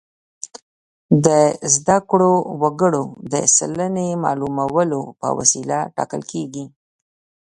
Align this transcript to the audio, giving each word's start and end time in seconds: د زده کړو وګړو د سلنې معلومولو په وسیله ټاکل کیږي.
د 1.25 1.27
زده 1.73 1.97
کړو 2.09 2.33
وګړو 2.61 3.03
د 3.33 3.35
سلنې 3.57 4.07
معلومولو 4.25 5.01
په 5.21 5.27
وسیله 5.37 5.77
ټاکل 5.95 6.21
کیږي. 6.31 6.65